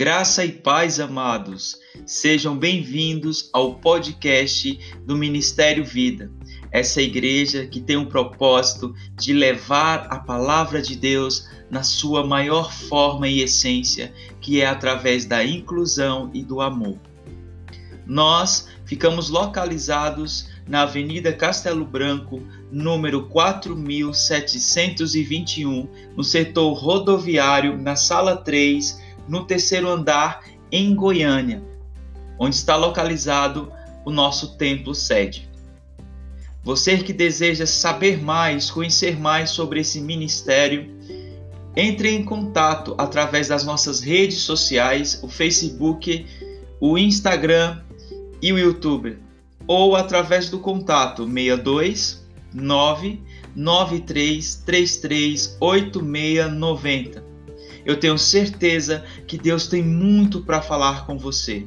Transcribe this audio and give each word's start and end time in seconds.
Graça 0.00 0.40
e 0.46 0.50
paz, 0.50 0.98
amados. 0.98 1.76
Sejam 2.06 2.56
bem-vindos 2.56 3.50
ao 3.52 3.74
podcast 3.74 4.80
do 5.04 5.14
Ministério 5.14 5.84
Vida. 5.84 6.30
Essa 6.72 7.02
igreja 7.02 7.66
que 7.66 7.82
tem 7.82 7.98
o 7.98 8.06
propósito 8.06 8.94
de 9.14 9.34
levar 9.34 10.06
a 10.10 10.18
palavra 10.18 10.80
de 10.80 10.96
Deus 10.96 11.46
na 11.70 11.82
sua 11.82 12.26
maior 12.26 12.72
forma 12.72 13.28
e 13.28 13.42
essência, 13.42 14.10
que 14.40 14.62
é 14.62 14.66
através 14.66 15.26
da 15.26 15.44
inclusão 15.44 16.30
e 16.32 16.42
do 16.42 16.62
amor. 16.62 16.96
Nós 18.06 18.68
ficamos 18.86 19.28
localizados 19.28 20.48
na 20.66 20.84
Avenida 20.84 21.30
Castelo 21.30 21.84
Branco, 21.84 22.42
número 22.72 23.28
4721, 23.28 25.86
no 26.16 26.24
setor 26.24 26.72
rodoviário, 26.72 27.76
na 27.76 27.96
sala 27.96 28.34
3 28.34 29.09
no 29.30 29.46
terceiro 29.46 29.88
andar 29.88 30.44
em 30.72 30.94
Goiânia, 30.94 31.62
onde 32.36 32.56
está 32.56 32.74
localizado 32.74 33.72
o 34.04 34.10
nosso 34.10 34.58
templo 34.58 34.92
sede. 34.94 35.48
Você 36.64 36.98
que 36.98 37.12
deseja 37.12 37.64
saber 37.64 38.20
mais, 38.20 38.68
conhecer 38.70 39.16
mais 39.18 39.50
sobre 39.50 39.80
esse 39.80 40.00
ministério, 40.00 40.90
entre 41.76 42.10
em 42.10 42.24
contato 42.24 42.96
através 42.98 43.46
das 43.48 43.64
nossas 43.64 44.00
redes 44.00 44.38
sociais, 44.38 45.20
o 45.22 45.28
Facebook, 45.28 46.26
o 46.80 46.98
Instagram 46.98 47.82
e 48.42 48.52
o 48.52 48.58
YouTube, 48.58 49.16
ou 49.66 49.94
através 49.94 50.50
do 50.50 50.58
contato 50.58 51.24
62 51.24 52.26
993 52.52 54.56
33 54.66 55.56
8690 55.60 57.29
eu 57.90 57.98
tenho 57.98 58.16
certeza 58.16 59.04
que 59.26 59.36
Deus 59.36 59.66
tem 59.66 59.82
muito 59.82 60.42
para 60.42 60.62
falar 60.62 61.06
com 61.06 61.18
você. 61.18 61.66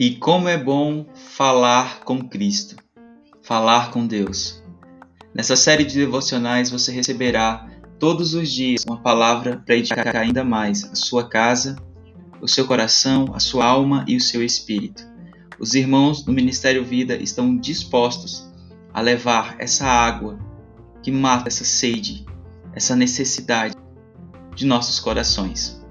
E 0.00 0.14
como 0.14 0.48
é 0.48 0.56
bom 0.56 1.06
falar 1.12 2.00
com 2.04 2.20
Cristo, 2.28 2.76
falar 3.42 3.90
com 3.90 4.06
Deus. 4.06 4.62
Nessa 5.34 5.56
série 5.56 5.84
de 5.84 5.96
devocionais 5.96 6.70
você 6.70 6.92
receberá 6.92 7.77
todos 7.98 8.34
os 8.34 8.50
dias 8.50 8.84
uma 8.86 9.00
palavra 9.00 9.62
para 9.64 9.76
edificar 9.76 10.16
ainda 10.16 10.44
mais 10.44 10.84
a 10.84 10.94
sua 10.94 11.28
casa, 11.28 11.76
o 12.40 12.46
seu 12.46 12.66
coração, 12.66 13.26
a 13.34 13.40
sua 13.40 13.66
alma 13.66 14.04
e 14.06 14.16
o 14.16 14.20
seu 14.20 14.42
espírito. 14.42 15.06
Os 15.58 15.74
irmãos 15.74 16.22
do 16.22 16.32
Ministério 16.32 16.84
Vida 16.84 17.16
estão 17.16 17.56
dispostos 17.56 18.48
a 18.94 19.00
levar 19.00 19.56
essa 19.58 19.86
água 19.86 20.38
que 21.02 21.10
mata 21.10 21.48
essa 21.48 21.64
sede, 21.64 22.24
essa 22.72 22.94
necessidade 22.94 23.74
de 24.54 24.64
nossos 24.64 25.00
corações. 25.00 25.84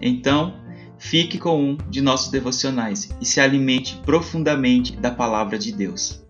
Então, 0.00 0.54
fique 0.98 1.38
com 1.38 1.60
um 1.60 1.76
de 1.88 2.00
nossos 2.00 2.30
devocionais 2.30 3.08
e 3.20 3.26
se 3.26 3.40
alimente 3.40 4.00
profundamente 4.04 4.96
da 4.96 5.10
palavra 5.10 5.58
de 5.58 5.72
Deus. 5.72 6.24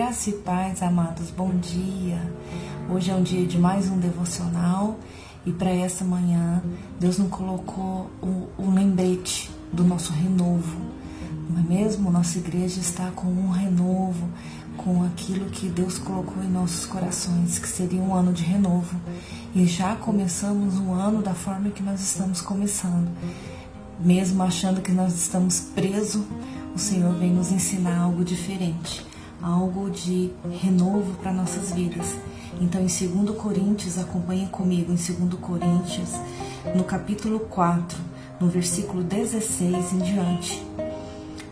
Graça 0.00 0.30
e 0.30 0.32
paz, 0.32 0.82
amados, 0.82 1.30
bom 1.30 1.50
dia. 1.58 2.18
Hoje 2.88 3.10
é 3.10 3.14
um 3.14 3.22
dia 3.22 3.46
de 3.46 3.58
mais 3.58 3.86
um 3.90 3.98
devocional 3.98 4.98
e 5.44 5.52
para 5.52 5.68
essa 5.68 6.06
manhã 6.06 6.62
Deus 6.98 7.18
nos 7.18 7.28
colocou 7.28 8.10
um, 8.22 8.46
um 8.58 8.74
lembrete 8.74 9.50
do 9.70 9.84
nosso 9.84 10.10
renovo, 10.14 10.80
não 11.50 11.60
é 11.60 11.62
mesmo? 11.62 12.10
Nossa 12.10 12.38
igreja 12.38 12.80
está 12.80 13.10
com 13.10 13.26
um 13.28 13.50
renovo, 13.50 14.26
com 14.78 15.04
aquilo 15.04 15.50
que 15.50 15.68
Deus 15.68 15.98
colocou 15.98 16.42
em 16.42 16.48
nossos 16.48 16.86
corações, 16.86 17.58
que 17.58 17.68
seria 17.68 18.00
um 18.00 18.14
ano 18.14 18.32
de 18.32 18.42
renovo. 18.42 18.98
E 19.54 19.66
já 19.66 19.94
começamos 19.96 20.78
o 20.78 20.94
ano 20.94 21.20
da 21.20 21.34
forma 21.34 21.68
que 21.68 21.82
nós 21.82 22.00
estamos 22.00 22.40
começando. 22.40 23.10
Mesmo 24.02 24.42
achando 24.42 24.80
que 24.80 24.92
nós 24.92 25.12
estamos 25.12 25.60
presos, 25.60 26.24
o 26.74 26.78
Senhor 26.78 27.14
vem 27.16 27.34
nos 27.34 27.52
ensinar 27.52 27.98
algo 27.98 28.24
diferente 28.24 29.09
algo 29.42 29.90
de 29.90 30.30
renovo 30.60 31.14
para 31.14 31.32
nossas 31.32 31.72
vidas. 31.72 32.16
Então, 32.60 32.80
em 32.80 32.86
2 32.86 33.36
Coríntios, 33.36 33.98
acompanhe 33.98 34.46
comigo, 34.48 34.92
em 34.92 34.96
2 34.96 35.34
Coríntios, 35.40 36.10
no 36.74 36.84
capítulo 36.84 37.40
4, 37.40 37.98
no 38.40 38.48
versículo 38.48 39.02
16 39.02 39.92
em 39.92 39.98
diante. 39.98 40.62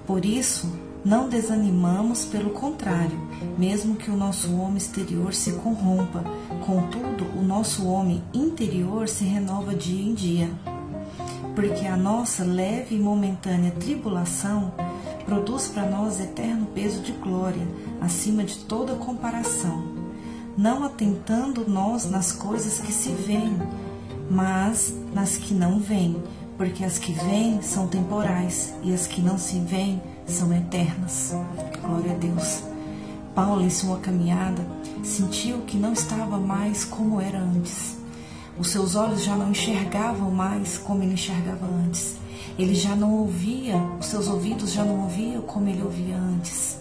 Por 0.07 0.25
isso, 0.25 0.71
não 1.05 1.29
desanimamos, 1.29 2.25
pelo 2.25 2.51
contrário, 2.51 3.19
mesmo 3.57 3.95
que 3.95 4.11
o 4.11 4.17
nosso 4.17 4.55
homem 4.57 4.79
exterior 4.79 5.33
se 5.33 5.53
corrompa, 5.53 6.25
contudo, 6.67 7.25
o 7.39 7.43
nosso 7.43 7.87
homem 7.87 8.23
interior 8.35 9.09
se 9.09 9.25
renova 9.25 9.75
dia 9.75 10.03
em 10.03 10.15
dia. 10.15 10.51
Porque 11.55 11.87
a 11.87 11.97
nossa 11.97 12.45
leve 12.45 12.97
e 12.97 12.99
momentânea 12.99 13.71
tribulação 13.71 14.73
produz 15.29 15.69
para 15.69 15.85
nós 15.85 16.19
eterno 16.19 16.65
peso 16.75 17.03
de 17.03 17.13
glória, 17.13 17.69
acima 18.01 18.43
de 18.43 18.57
toda 18.61 18.95
comparação, 18.95 19.85
não 20.57 20.83
atentando 20.85 21.69
nós 21.69 22.11
nas 22.11 22.33
coisas 22.33 22.81
que 22.81 22.91
se 22.91 23.11
veem, 23.11 23.55
mas 24.31 24.95
nas 25.13 25.37
que 25.37 25.53
não 25.53 25.79
vêm, 25.79 26.17
porque 26.57 26.83
as 26.83 26.99
que 26.99 27.13
vêm 27.13 27.61
são 27.61 27.87
temporais 27.87 28.73
e 28.83 28.95
as 28.95 29.07
que 29.07 29.21
não 29.21 29.37
se 29.37 29.59
veem 29.59 30.01
são 30.27 30.51
eternas. 30.51 31.35
Glória 31.83 32.13
a 32.13 32.17
Deus. 32.17 32.63
Paulo, 33.35 33.63
em 33.63 33.71
sua 33.71 33.99
caminhada, 33.99 34.67
sentiu 35.05 35.59
que 35.59 35.77
não 35.77 35.93
estava 35.93 36.39
mais 36.39 36.87
como 36.87 37.21
era 37.21 37.39
antes. 37.39 37.98
Os 38.59 38.71
seus 38.71 38.97
olhos 38.97 39.23
já 39.23 39.37
não 39.37 39.51
enxergavam 39.51 40.33
mais 40.33 40.79
como 40.79 41.03
ele 41.03 41.15
enxergava 41.15 41.65
antes. 41.65 42.17
Ele 42.59 42.75
já 42.75 42.97
não 42.97 43.13
ouvia, 43.13 43.77
os 44.01 44.07
seus 44.07 44.27
ouvidos 44.27 44.73
já 44.73 44.85
não 44.85 45.03
ouviam 45.03 45.43
como 45.43 45.69
ele 45.69 45.81
ouvia 45.81 46.17
antes. 46.17 46.79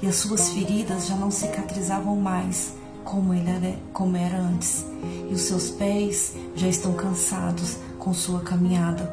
E 0.00 0.06
as 0.06 0.16
suas 0.16 0.50
feridas 0.50 1.08
já 1.08 1.16
não 1.16 1.30
cicatrizavam 1.30 2.14
mais 2.14 2.74
como, 3.02 3.34
ele 3.34 3.50
era, 3.50 3.76
como 3.92 4.16
era 4.16 4.38
antes. 4.38 4.86
E 5.28 5.34
os 5.34 5.40
seus 5.42 5.70
pés 5.70 6.34
já 6.54 6.68
estão 6.68 6.92
cansados 6.92 7.76
com 7.98 8.14
sua 8.14 8.40
caminhada. 8.40 9.12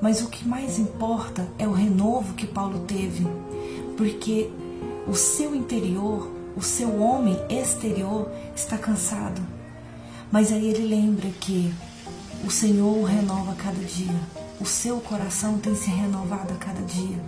Mas 0.00 0.22
o 0.22 0.28
que 0.28 0.48
mais 0.48 0.78
importa 0.78 1.46
é 1.58 1.68
o 1.68 1.72
renovo 1.72 2.32
que 2.32 2.46
Paulo 2.46 2.80
teve, 2.86 3.26
porque 3.96 4.50
o 5.06 5.14
seu 5.14 5.54
interior, 5.54 6.30
o 6.56 6.62
seu 6.62 6.98
homem 7.00 7.38
exterior 7.50 8.30
está 8.56 8.78
cansado. 8.78 9.53
Mas 10.34 10.50
aí 10.50 10.66
ele 10.68 10.84
lembra 10.84 11.28
que 11.30 11.72
o 12.44 12.50
Senhor 12.50 12.92
o 12.92 13.04
renova 13.04 13.54
cada 13.54 13.78
dia 13.78 14.20
o 14.60 14.66
seu 14.66 14.98
coração 14.98 15.60
tem 15.60 15.76
se 15.76 15.88
renovado 15.88 16.52
a 16.52 16.56
cada 16.56 16.82
dia. 16.82 17.22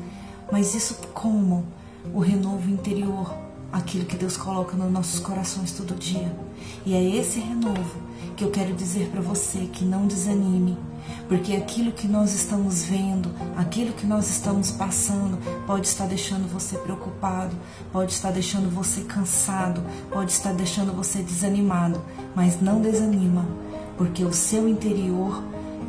Mas 0.51 0.75
isso 0.75 0.97
como? 1.15 1.65
O 2.13 2.19
renovo 2.19 2.69
interior, 2.69 3.33
aquilo 3.77 4.07
que 4.07 4.17
Deus 4.17 4.37
coloca 4.37 4.75
nos 4.77 4.91
nossos 4.91 5.21
corações 5.21 5.73
todo 5.73 5.95
dia. 5.95 6.35
E 6.85 6.95
é 6.95 7.03
esse 7.03 7.39
renovo 7.39 8.01
que 8.35 8.43
eu 8.43 8.51
quero 8.51 8.75
dizer 8.75 9.09
para 9.11 9.21
você 9.21 9.69
que 9.73 9.85
não 9.85 10.07
desanime, 10.07 10.79
porque 11.29 11.55
aquilo 11.55 11.93
que 11.93 12.09
nós 12.09 12.35
estamos 12.35 12.85
vendo, 12.85 13.31
aquilo 13.57 13.93
que 13.93 14.07
nós 14.07 14.31
estamos 14.31 14.71
passando, 14.71 15.39
pode 15.67 15.87
estar 15.87 16.07
deixando 16.07 16.51
você 16.51 16.77
preocupado, 16.79 17.55
pode 17.93 18.13
estar 18.13 18.31
deixando 18.31 18.71
você 18.71 19.03
cansado, 19.03 19.83
pode 20.11 20.33
estar 20.33 20.53
deixando 20.53 20.93
você 20.93 21.23
desanimado, 21.23 22.03
mas 22.35 22.61
não 22.61 22.81
desanima, 22.81 23.47
porque 23.97 24.25
o 24.25 24.33
seu 24.33 24.69
interior 24.69 25.43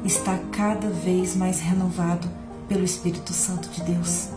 está 0.04 0.38
cada 0.52 0.90
vez 0.90 1.36
mais 1.36 1.60
renovado 1.60 2.28
pelo 2.68 2.84
Espírito 2.84 3.34
Santo 3.34 3.70
de 3.70 3.82
Deus. 3.82 4.30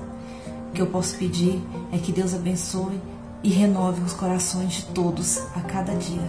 O 0.69 0.72
que 0.72 0.80
eu 0.80 0.86
posso 0.86 1.16
pedir 1.16 1.60
é 1.92 1.98
que 1.98 2.12
Deus 2.12 2.32
abençoe 2.32 3.00
e 3.42 3.50
renove 3.50 4.02
os 4.02 4.12
corações 4.12 4.72
de 4.72 4.84
todos 4.87 5.38
a 5.56 5.60
cada 5.60 5.94
dia. 5.94 6.28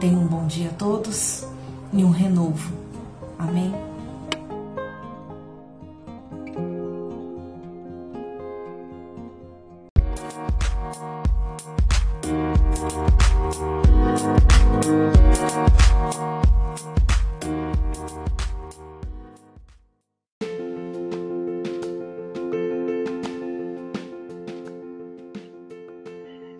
Tenham 0.00 0.22
um 0.22 0.26
bom 0.26 0.46
dia 0.46 0.70
a 0.70 0.74
todos 0.74 1.46
e 1.92 2.04
um 2.04 2.10
renovo. 2.10 2.72
Amém. 3.38 3.93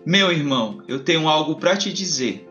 Meu 0.05 0.31
irmão, 0.31 0.83
eu 0.87 1.03
tenho 1.03 1.27
algo 1.27 1.55
para 1.55 1.75
te 1.75 1.91
dizer. 1.91 2.47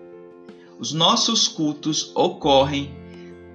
Os 0.77 0.93
nossos 0.93 1.47
cultos 1.47 2.11
ocorrem 2.13 2.93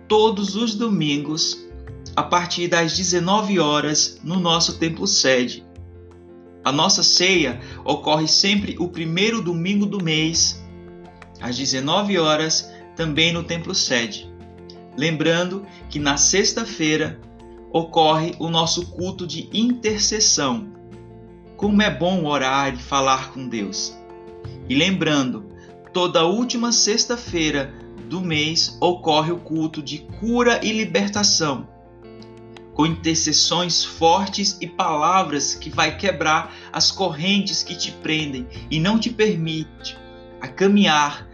todos 0.07 0.55
os 0.55 0.73
domingos 0.73 1.67
a 2.15 2.23
partir 2.23 2.69
das 2.69 2.95
19 2.95 3.59
horas 3.59 4.17
no 4.23 4.39
nosso 4.39 4.77
templo 4.79 5.05
sede. 5.05 5.65
A 6.63 6.71
nossa 6.71 7.03
ceia 7.03 7.59
ocorre 7.83 8.25
sempre 8.29 8.77
o 8.79 8.87
primeiro 8.87 9.41
domingo 9.41 9.85
do 9.85 10.01
mês, 10.01 10.63
às 11.41 11.57
19 11.57 12.17
horas, 12.17 12.71
também 12.95 13.33
no 13.33 13.43
templo 13.43 13.75
sede. 13.75 14.31
Lembrando 14.97 15.65
que 15.89 15.99
na 15.99 16.15
sexta-feira 16.15 17.19
ocorre 17.69 18.33
o 18.39 18.49
nosso 18.49 18.85
culto 18.91 19.27
de 19.27 19.49
intercessão. 19.53 20.78
Como 21.59 21.81
é 21.81 21.93
bom 21.93 22.23
orar 22.23 22.73
e 22.73 22.77
falar 22.77 23.33
com 23.33 23.45
Deus. 23.45 23.93
E 24.69 24.73
lembrando, 24.73 25.45
toda 25.91 26.23
última 26.23 26.71
sexta-feira 26.71 27.73
do 28.05 28.21
mês 28.21 28.77
ocorre 28.79 29.33
o 29.33 29.39
culto 29.39 29.83
de 29.83 29.99
cura 30.21 30.61
e 30.63 30.71
libertação, 30.71 31.67
com 32.73 32.85
intercessões 32.85 33.83
fortes 33.83 34.57
e 34.61 34.67
palavras 34.67 35.53
que 35.53 35.69
vai 35.69 35.97
quebrar 35.97 36.55
as 36.71 36.91
correntes 36.91 37.61
que 37.61 37.75
te 37.75 37.91
prendem 37.91 38.47
e 38.71 38.79
não 38.79 38.97
te 38.97 39.09
permite 39.09 39.97
a 40.39 40.47
caminhar 40.47 41.27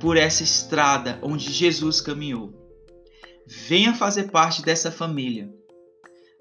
por 0.00 0.16
essa 0.16 0.42
estrada 0.42 1.20
onde 1.22 1.52
Jesus 1.52 2.00
caminhou. 2.00 2.52
Venha 3.68 3.94
fazer 3.94 4.32
parte 4.32 4.62
dessa 4.62 4.90
família. 4.90 5.61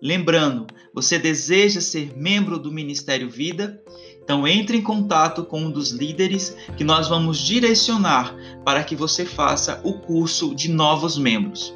Lembrando, 0.01 0.65
você 0.91 1.19
deseja 1.19 1.79
ser 1.79 2.17
membro 2.17 2.57
do 2.57 2.71
Ministério 2.71 3.29
Vida? 3.29 3.79
Então 4.23 4.47
entre 4.47 4.75
em 4.75 4.81
contato 4.81 5.43
com 5.45 5.61
um 5.61 5.69
dos 5.69 5.91
líderes 5.91 6.57
que 6.75 6.83
nós 6.83 7.07
vamos 7.07 7.37
direcionar 7.37 8.35
para 8.65 8.83
que 8.83 8.95
você 8.95 9.25
faça 9.25 9.79
o 9.83 9.93
curso 9.99 10.55
de 10.55 10.71
novos 10.71 11.19
membros. 11.19 11.71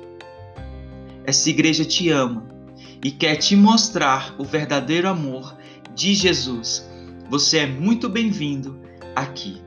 Essa 1.24 1.52
igreja 1.52 1.86
te 1.86 2.10
ama 2.10 2.48
e 3.04 3.12
quer 3.12 3.36
te 3.36 3.56
mostrar 3.56 4.34
o 4.40 4.44
verdadeiro 4.44 5.08
amor 5.08 5.56
de 5.94 6.16
Jesus. 6.16 6.90
Você 7.30 7.60
é 7.60 7.68
muito 7.68 8.10
bem-vindo 8.10 8.80
aqui. 9.16 9.65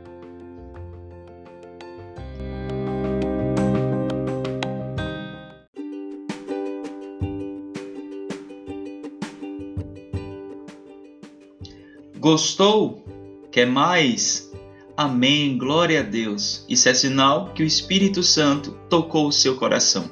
Gostou? 12.18 13.04
Quer 13.52 13.66
mais? 13.66 14.50
Amém, 14.96 15.56
glória 15.56 16.00
a 16.00 16.02
Deus. 16.02 16.64
Isso 16.68 16.88
é 16.88 16.94
sinal 16.94 17.52
que 17.54 17.62
o 17.62 17.66
Espírito 17.66 18.24
Santo 18.24 18.76
tocou 18.88 19.28
o 19.28 19.32
seu 19.32 19.54
coração. 19.54 20.10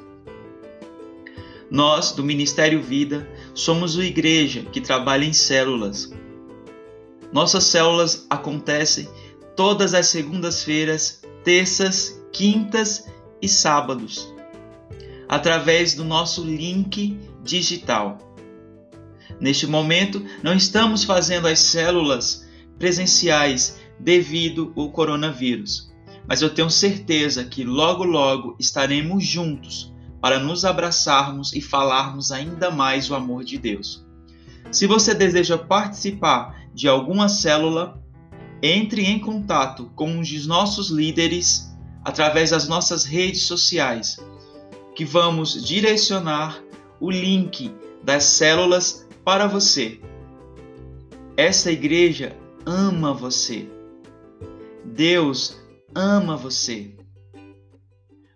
Nós, 1.69 2.13
do 2.13 2.23
Ministério 2.23 2.81
Vida, 2.81 3.29
somos 3.53 3.95
uma 3.95 4.05
igreja 4.05 4.63
que 4.71 4.79
trabalha 4.79 5.25
em 5.25 5.33
células. 5.33 6.09
Nossas 7.33 7.65
células 7.65 8.25
acontecem 8.29 9.09
todas 9.57 9.93
as 9.93 10.07
segundas-feiras, 10.07 11.21
terças, 11.43 12.23
quintas 12.31 13.05
e 13.41 13.49
sábados, 13.49 14.33
através 15.27 15.93
do 15.93 16.05
nosso 16.05 16.41
link 16.41 17.19
digital. 17.43 18.26
Neste 19.39 19.67
momento, 19.67 20.25
não 20.43 20.53
estamos 20.53 21.03
fazendo 21.03 21.47
as 21.47 21.59
células 21.59 22.47
presenciais 22.77 23.79
devido 23.99 24.73
ao 24.75 24.91
coronavírus, 24.91 25.91
mas 26.27 26.41
eu 26.41 26.49
tenho 26.49 26.69
certeza 26.69 27.43
que 27.43 27.63
logo 27.63 28.03
logo 28.03 28.55
estaremos 28.59 29.25
juntos 29.25 29.93
para 30.21 30.39
nos 30.39 30.65
abraçarmos 30.65 31.53
e 31.53 31.61
falarmos 31.61 32.31
ainda 32.31 32.69
mais 32.71 33.09
o 33.09 33.15
amor 33.15 33.43
de 33.43 33.57
Deus. 33.57 34.05
Se 34.71 34.85
você 34.85 35.13
deseja 35.13 35.57
participar 35.57 36.67
de 36.73 36.87
alguma 36.87 37.29
célula, 37.29 38.01
entre 38.61 39.05
em 39.05 39.19
contato 39.19 39.91
com 39.95 40.09
um 40.09 40.21
dos 40.21 40.47
nossos 40.47 40.89
líderes 40.89 41.73
através 42.03 42.49
das 42.49 42.67
nossas 42.67 43.05
redes 43.05 43.43
sociais, 43.43 44.17
que 44.95 45.05
vamos 45.05 45.63
direcionar 45.63 46.61
o 46.99 47.11
link 47.11 47.71
das 48.03 48.23
células 48.23 49.06
para 49.27 49.45
você. 49.45 49.99
Essa 51.35 51.69
igreja 51.69 52.33
ama 52.65 53.13
você. 53.13 53.67
Deus 54.85 55.61
ama 55.93 56.37
você. 56.37 56.95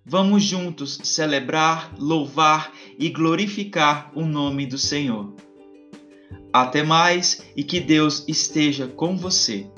Vamos 0.06 0.44
juntos 0.44 1.00
celebrar, 1.02 1.96
louvar 1.98 2.74
e 3.00 3.08
glorificar 3.08 4.12
o 4.14 4.26
nome 4.26 4.66
do 4.66 4.78
Senhor. 4.78 5.34
Até 6.52 6.84
mais 6.84 7.42
e 7.56 7.64
que 7.64 7.80
Deus 7.80 8.26
esteja 8.28 8.86
com 8.86 9.16
você. 9.16 9.72